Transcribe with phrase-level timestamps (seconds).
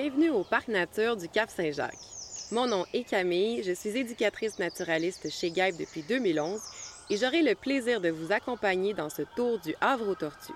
[0.00, 1.98] Bienvenue au Parc Nature du Cap Saint-Jacques.
[2.52, 6.60] Mon nom est Camille, je suis éducatrice naturaliste chez GAIB depuis 2011
[7.10, 10.52] et j'aurai le plaisir de vous accompagner dans ce tour du Havre aux Tortues.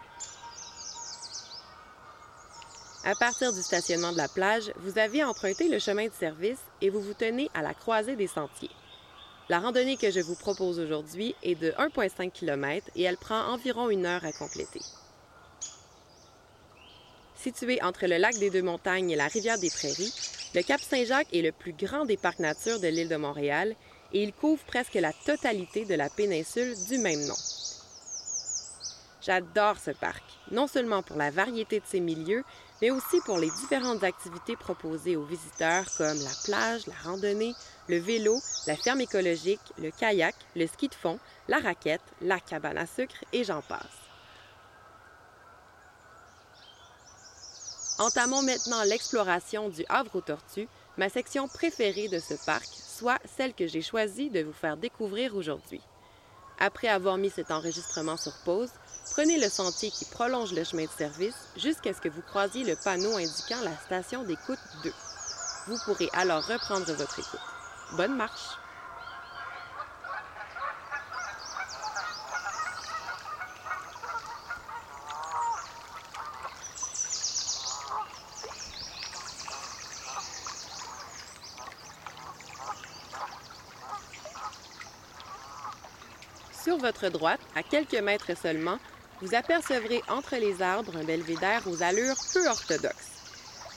[3.02, 6.88] À partir du stationnement de la plage, vous avez emprunté le chemin de service et
[6.88, 8.70] vous vous tenez à la croisée des sentiers.
[9.48, 13.90] La randonnée que je vous propose aujourd'hui est de 1,5 km et elle prend environ
[13.90, 14.82] une heure à compléter.
[17.42, 20.14] Situé entre le lac des Deux-Montagnes et la rivière des Prairies,
[20.54, 23.74] le Cap Saint-Jacques est le plus grand des parcs nature de l'île de Montréal
[24.12, 27.34] et il couvre presque la totalité de la péninsule du même nom.
[29.22, 32.44] J'adore ce parc, non seulement pour la variété de ses milieux,
[32.80, 37.54] mais aussi pour les différentes activités proposées aux visiteurs comme la plage, la randonnée,
[37.88, 42.78] le vélo, la ferme écologique, le kayak, le ski de fond, la raquette, la cabane
[42.78, 44.01] à sucre et j'en passe.
[47.98, 53.54] Entamons maintenant l'exploration du Havre aux Tortues, ma section préférée de ce parc, soit celle
[53.54, 55.80] que j'ai choisi de vous faire découvrir aujourd'hui.
[56.58, 58.70] Après avoir mis cet enregistrement sur pause,
[59.10, 62.76] prenez le sentier qui prolonge le chemin de service jusqu'à ce que vous croisiez le
[62.76, 64.92] panneau indiquant la station d'écoute 2.
[65.68, 67.40] Vous pourrez alors reprendre votre écoute.
[67.96, 68.61] Bonne marche!
[86.62, 88.78] Sur votre droite, à quelques mètres seulement,
[89.20, 93.10] vous apercevrez entre les arbres un belvédère aux allures peu orthodoxes.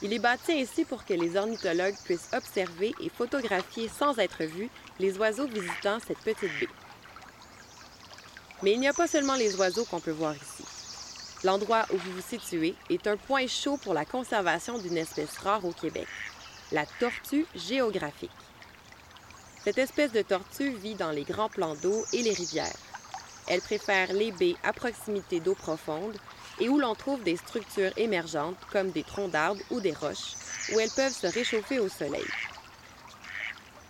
[0.02, 4.70] Il est bâti ainsi pour que les ornithologues puissent observer et photographier sans être vus
[5.00, 6.68] les oiseaux visitant cette petite baie.
[8.62, 10.64] Mais il n'y a pas seulement les oiseaux qu'on peut voir ici.
[11.42, 15.64] L'endroit où vous vous situez est un point chaud pour la conservation d'une espèce rare
[15.64, 16.06] au Québec,
[16.70, 18.30] la tortue géographique.
[19.66, 22.78] Cette espèce de tortue vit dans les grands plans d'eau et les rivières.
[23.48, 26.16] Elle préfère les baies à proximité d'eau profonde
[26.60, 30.34] et où l'on trouve des structures émergentes comme des troncs d'arbres ou des roches,
[30.72, 32.28] où elles peuvent se réchauffer au soleil.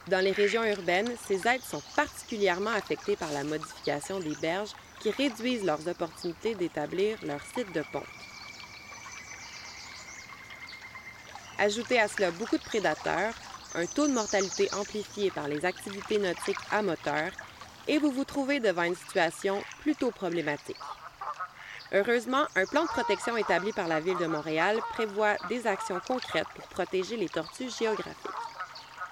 [0.09, 5.11] Dans les régions urbaines, ces êtres sont particulièrement affectés par la modification des berges qui
[5.11, 8.03] réduisent leurs opportunités d'établir leur site de ponte.
[11.59, 13.35] Ajoutez à cela beaucoup de prédateurs,
[13.77, 17.31] un taux de mortalité amplifié par les activités nautiques à moteur,
[17.87, 20.77] et vous vous trouvez devant une situation plutôt problématique.
[21.93, 26.49] Heureusement, un plan de protection établi par la Ville de Montréal prévoit des actions concrètes
[26.57, 28.31] pour protéger les tortues géographiques.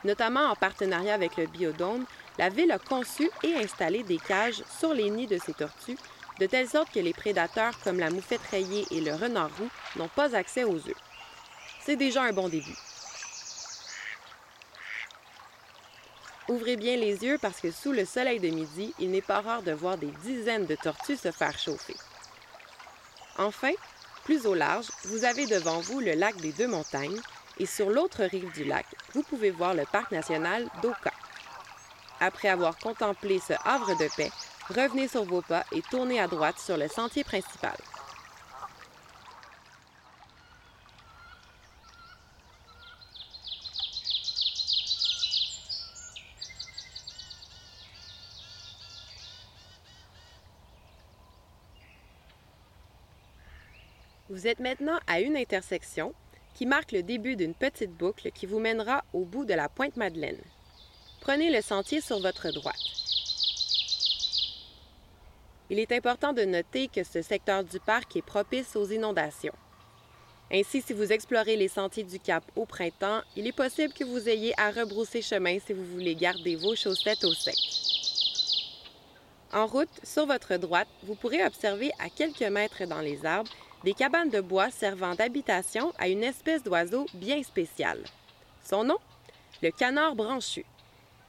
[0.03, 2.04] Notamment en partenariat avec le Biodôme,
[2.38, 5.98] la Ville a conçu et installé des cages sur les nids de ces tortues,
[6.41, 10.08] de telle sorte que les prédateurs comme la moufette rayée et le renard roux n'ont
[10.08, 11.03] pas accès aux œufs.
[11.80, 12.76] C'est déjà un bon début.
[16.49, 19.62] Ouvrez bien les yeux parce que sous le soleil de midi, il n'est pas rare
[19.62, 21.97] de voir des dizaines de tortues se faire chauffer.
[23.38, 23.72] Enfin,
[24.25, 27.21] plus au large, vous avez devant vous le lac des Deux-Montagnes
[27.59, 31.12] et sur l'autre rive du lac, vous pouvez voir le parc national d'Oka.
[32.21, 34.31] Après avoir contemplé ce havre de paix,
[34.69, 37.77] revenez sur vos pas et tournez à droite sur le sentier principal.
[54.44, 56.12] Vous êtes maintenant à une intersection
[56.53, 59.97] qui marque le début d'une petite boucle qui vous mènera au bout de la pointe
[59.97, 60.37] Madeleine.
[61.22, 62.77] Prenez le sentier sur votre droite.
[65.71, 69.54] Il est important de noter que ce secteur du parc est propice aux inondations.
[70.53, 74.28] Ainsi, si vous explorez les sentiers du Cap au printemps, il est possible que vous
[74.28, 77.93] ayez à rebrousser chemin si vous voulez garder vos chaussettes au sec.
[79.54, 83.53] En route, sur votre droite, vous pourrez observer à quelques mètres dans les arbres
[83.84, 88.03] des cabanes de bois servant d'habitation à une espèce d'oiseau bien spécial.
[88.65, 88.98] Son nom?
[89.62, 90.65] Le canard branchu.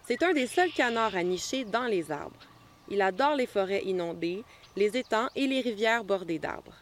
[0.08, 2.40] C'est un des seuls canards à nicher dans les arbres.
[2.90, 4.44] Il adore les forêts inondées,
[4.76, 6.82] les étangs et les rivières bordées d'arbres.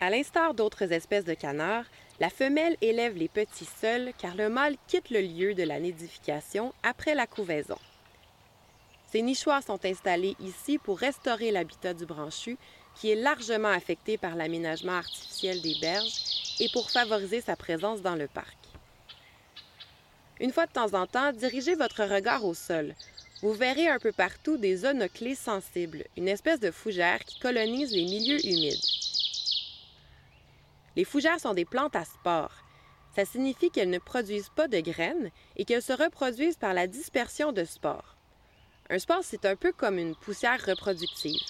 [0.00, 1.86] À l'instar d'autres espèces de canards,
[2.20, 6.72] la femelle élève les petits seuls car le mâle quitte le lieu de la nidification
[6.82, 7.78] après la couvaison.
[9.12, 12.56] Ces nichoirs sont installés ici pour restaurer l'habitat du branchu
[12.94, 18.14] qui est largement affecté par l'aménagement artificiel des berges et pour favoriser sa présence dans
[18.14, 18.56] le parc.
[20.40, 22.94] Une fois de temps en temps, dirigez votre regard au sol.
[23.42, 28.04] Vous verrez un peu partout des onoclés sensibles, une espèce de fougère qui colonise les
[28.04, 28.80] milieux humides.
[30.96, 32.64] Les fougères sont des plantes à spores.
[33.14, 37.52] Ça signifie qu'elles ne produisent pas de graines et qu'elles se reproduisent par la dispersion
[37.52, 38.16] de spores.
[38.92, 41.40] Un spore, c'est un peu comme une poussière reproductive.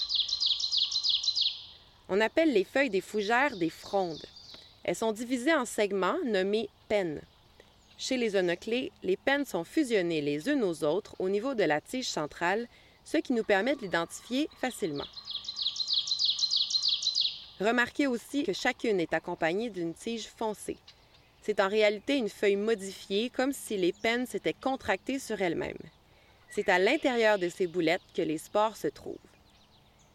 [2.09, 4.25] On appelle les feuilles des fougères des frondes.
[4.85, 7.21] Elles sont divisées en segments nommés pennes.
[7.99, 11.81] Chez les onoclés, les pennes sont fusionnées les unes aux autres au niveau de la
[11.81, 12.69] tige centrale,
[13.05, 15.09] ce qui nous permet de l'identifier facilement.
[17.59, 20.79] Remarquez aussi que chacune est accompagnée d'une tige foncée.
[21.43, 25.75] C'est en réalité une feuille modifiée, comme si les pennes s'étaient contractées sur elles-mêmes.
[26.55, 29.17] C'est à l'intérieur de ces boulettes que les spores se trouvent.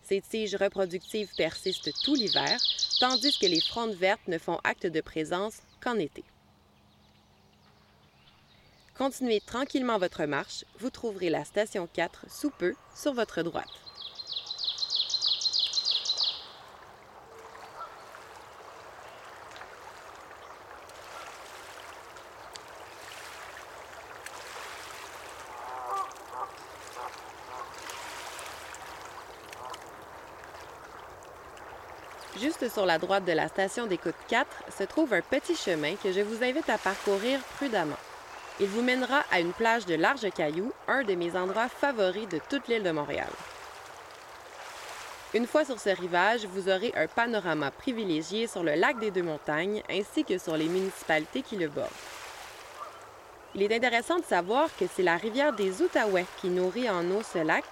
[0.03, 2.59] Ces tiges reproductives persistent tout l'hiver,
[2.99, 6.23] tandis que les frondes vertes ne font acte de présence qu'en été.
[8.95, 13.86] Continuez tranquillement votre marche, vous trouverez la station 4 sous peu sur votre droite.
[32.73, 34.47] Sur la droite de la station d'écoute 4
[34.77, 37.97] se trouve un petit chemin que je vous invite à parcourir prudemment.
[38.59, 42.39] Il vous mènera à une plage de larges cailloux, un de mes endroits favoris de
[42.49, 43.29] toute l'île de Montréal.
[45.33, 49.83] Une fois sur ce rivage, vous aurez un panorama privilégié sur le lac des Deux-Montagnes
[49.89, 51.89] ainsi que sur les municipalités qui le bordent.
[53.55, 57.21] Il est intéressant de savoir que c'est la rivière des Outaouais qui nourrit en eau
[57.21, 57.65] ce lac,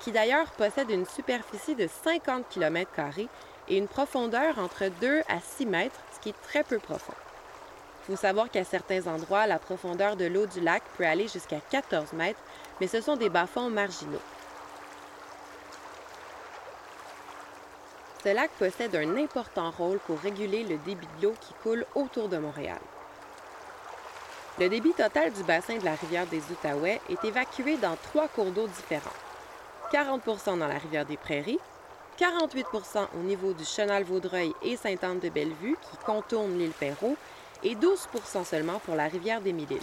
[0.00, 2.90] qui d'ailleurs possède une superficie de 50 km
[3.68, 7.14] et une profondeur entre 2 à 6 mètres, ce qui est très peu profond.
[8.02, 11.60] Il faut savoir qu'à certains endroits, la profondeur de l'eau du lac peut aller jusqu'à
[11.70, 12.40] 14 mètres,
[12.80, 14.22] mais ce sont des bas-fonds marginaux.
[18.24, 22.28] Ce lac possède un important rôle pour réguler le débit de l'eau qui coule autour
[22.28, 22.80] de Montréal.
[24.58, 28.50] Le débit total du bassin de la rivière des Outaouais est évacué dans trois cours
[28.50, 29.10] d'eau différents.
[29.90, 31.58] 40% dans la rivière des Prairies,
[32.20, 37.16] 48% au niveau du Chenal-Vaudreuil et Sainte-Anne-de-Bellevue qui contournent l'île Perrault
[37.62, 39.80] et 12% seulement pour la rivière des Mille-Îles.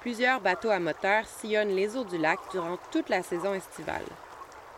[0.00, 4.04] Plusieurs bateaux à moteur sillonnent les eaux du lac durant toute la saison estivale.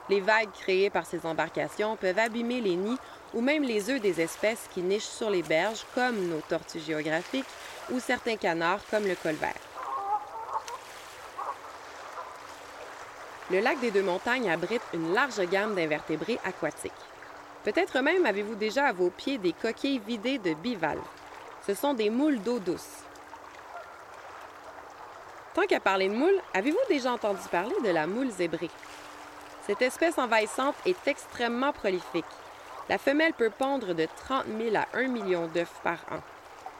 [0.08, 2.99] Les vagues créées par ces embarcations peuvent abîmer les nids
[3.35, 7.44] ou même les œufs des espèces qui nichent sur les berges, comme nos tortues géographiques
[7.90, 9.74] ou certains canards, comme le colvert.
[13.55, 16.91] Le lac des Deux-Montagnes abrite une large gamme d'invertébrés aquatiques.
[17.62, 20.99] Peut-être même avez-vous déjà à vos pieds des coquilles vidées de bivalves.
[21.65, 23.05] Ce sont des moules d'eau douce.
[25.55, 28.71] Tant qu'à parler de moules, avez-vous déjà entendu parler de la moule zébrée?
[29.69, 32.25] Cette espèce envahissante est extrêmement prolifique.
[32.89, 36.19] La femelle peut pondre de 30 000 à 1 million d'œufs par an.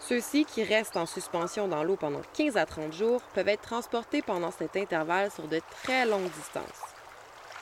[0.07, 4.21] Ceux-ci, qui restent en suspension dans l'eau pendant 15 à 30 jours, peuvent être transportés
[4.21, 6.65] pendant cet intervalle sur de très longues distances.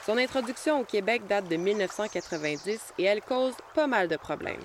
[0.05, 4.59] Son introduction au Québec date de 1990 et elle cause pas mal de problèmes.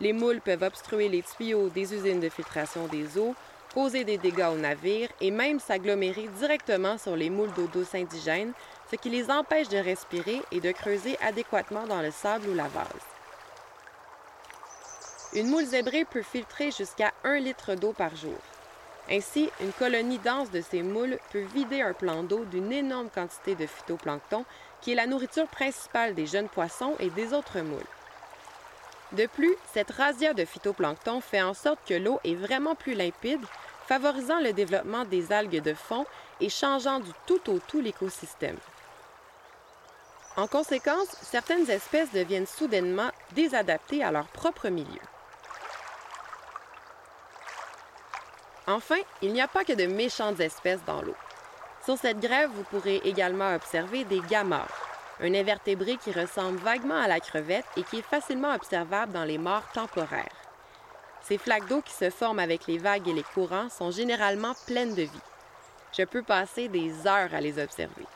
[0.00, 3.34] Les moules peuvent obstruer les tuyaux des usines de filtration des eaux,
[3.72, 8.52] causer des dégâts aux navires et même s'agglomérer directement sur les moules d'eau douce indigènes,
[8.90, 12.68] ce qui les empêche de respirer et de creuser adéquatement dans le sable ou la
[12.68, 13.13] vase.
[15.34, 18.38] Une moule zébrée peut filtrer jusqu'à un litre d'eau par jour.
[19.10, 23.56] Ainsi, une colonie dense de ces moules peut vider un plan d'eau d'une énorme quantité
[23.56, 24.44] de phytoplancton,
[24.80, 27.82] qui est la nourriture principale des jeunes poissons et des autres moules.
[29.10, 33.44] De plus, cette razzia de phytoplancton fait en sorte que l'eau est vraiment plus limpide,
[33.88, 36.06] favorisant le développement des algues de fond
[36.40, 38.56] et changeant du tout au tout l'écosystème.
[40.36, 45.00] En conséquence, certaines espèces deviennent soudainement désadaptées à leur propre milieu.
[48.66, 51.16] Enfin, il n'y a pas que de méchantes espèces dans l'eau.
[51.84, 54.86] Sur cette grève, vous pourrez également observer des gamores,
[55.20, 59.36] un invertébré qui ressemble vaguement à la crevette et qui est facilement observable dans les
[59.36, 60.44] morts temporaires.
[61.22, 64.94] Ces flaques d'eau qui se forment avec les vagues et les courants sont généralement pleines
[64.94, 65.20] de vie.
[65.96, 68.06] Je peux passer des heures à les observer.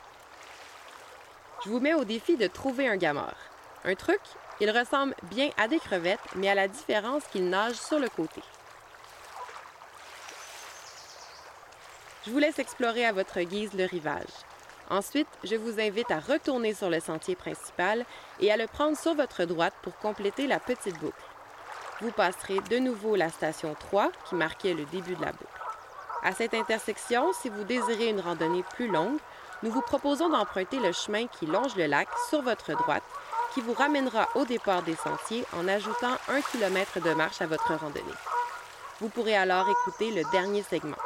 [1.64, 3.36] Je vous mets au défi de trouver un gamore.
[3.84, 4.20] Un truc,
[4.60, 8.42] il ressemble bien à des crevettes, mais à la différence qu'il nage sur le côté.
[12.28, 14.28] Je vous laisse explorer à votre guise le rivage.
[14.90, 18.04] Ensuite, je vous invite à retourner sur le sentier principal
[18.38, 21.24] et à le prendre sur votre droite pour compléter la petite boucle.
[22.02, 25.46] Vous passerez de nouveau la station 3 qui marquait le début de la boucle.
[26.22, 29.20] À cette intersection, si vous désirez une randonnée plus longue,
[29.62, 33.04] nous vous proposons d'emprunter le chemin qui longe le lac sur votre droite,
[33.54, 37.72] qui vous ramènera au départ des sentiers en ajoutant un kilomètre de marche à votre
[37.74, 38.04] randonnée.
[39.00, 40.98] Vous pourrez alors écouter le dernier segment.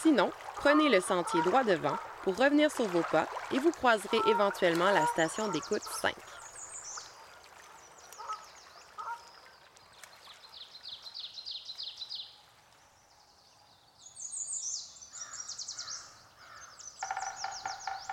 [0.00, 4.90] Sinon, prenez le sentier droit devant pour revenir sur vos pas et vous croiserez éventuellement
[4.90, 6.14] la station d'écoute 5.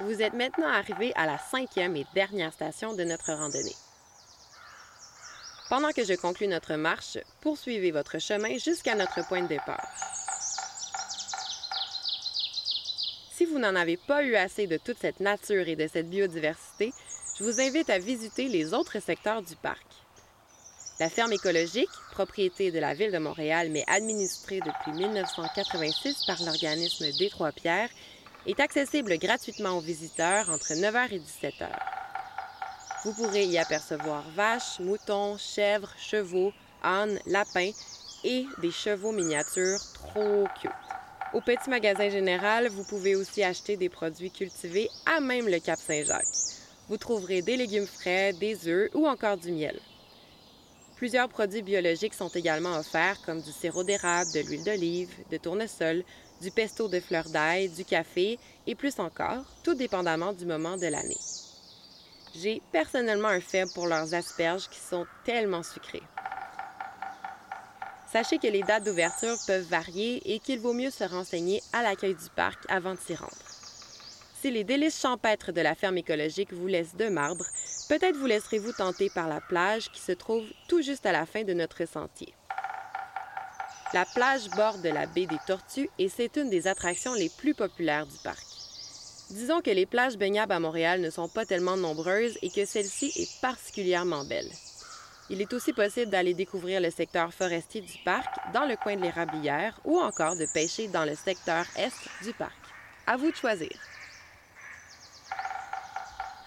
[0.02, 3.76] Vous êtes maintenant arrivé à la cinquième et dernière station de notre randonnée.
[5.70, 9.88] Pendant que je conclue notre marche, poursuivez votre chemin jusqu'à notre point de départ.
[13.36, 16.92] Si vous n'en avez pas eu assez de toute cette nature et de cette biodiversité,
[17.40, 19.86] je vous invite à visiter les autres secteurs du parc.
[21.00, 27.06] La ferme écologique, propriété de la Ville de Montréal mais administrée depuis 1986 par l'organisme
[27.18, 27.88] des Trois-Pierres,
[28.46, 31.70] est accessible gratuitement aux visiteurs entre 9h et 17h.
[33.06, 36.52] Vous pourrez y apercevoir vaches, moutons, chèvres, chevaux,
[36.84, 37.72] ânes, lapins
[38.26, 40.85] et des chevaux miniatures trop cute.
[41.36, 45.78] Au petit magasin général, vous pouvez aussi acheter des produits cultivés à même le Cap
[45.78, 46.24] Saint-Jacques.
[46.88, 49.78] Vous trouverez des légumes frais, des œufs ou encore du miel.
[50.96, 56.06] Plusieurs produits biologiques sont également offerts, comme du sirop d'érable, de l'huile d'olive, de tournesol,
[56.40, 60.88] du pesto de fleurs d'ail, du café et plus encore, tout dépendamment du moment de
[60.88, 61.20] l'année.
[62.34, 66.04] J'ai personnellement un faible pour leurs asperges qui sont tellement sucrées.
[68.12, 72.16] Sachez que les dates d'ouverture peuvent varier et qu'il vaut mieux se renseigner à l'accueil
[72.16, 73.32] du parc avant de s'y rendre.
[74.42, 77.46] Si les délices champêtres de la ferme écologique vous laissent de marbre,
[77.90, 81.44] peut-être vous laisserez-vous tenter par la plage qui se trouve tout juste à la fin
[81.44, 82.34] de notre sentier.
[83.94, 88.06] La plage borde la baie des Tortues et c'est une des attractions les plus populaires
[88.06, 88.46] du parc.
[89.32, 93.12] Disons que les plages baignables à Montréal ne sont pas tellement nombreuses et que celle-ci
[93.16, 94.52] est particulièrement belle.
[95.30, 99.02] Il est aussi possible d'aller découvrir le secteur forestier du parc dans le coin de
[99.02, 102.54] l'érablière ou encore de pêcher dans le secteur est du parc.
[103.08, 103.72] À vous de choisir.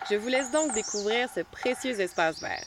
[0.09, 2.65] Je vous laisse donc découvrir ce précieux espace vert.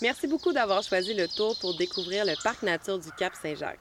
[0.00, 3.78] Merci beaucoup d'avoir choisi le tour pour découvrir le parc nature du Cap Saint-Jacques.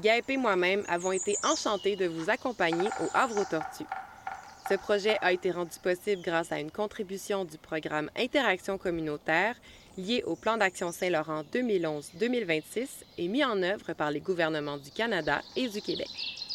[0.00, 3.86] Gaëp et moi-même avons été enchantés de vous accompagner au Havre aux Tortues.
[4.68, 9.54] Ce projet a été rendu possible grâce à une contribution du programme Interaction communautaire
[9.98, 12.86] lié au Plan d'action Saint-Laurent 2011-2026
[13.18, 16.45] et mis en œuvre par les gouvernements du Canada et du Québec.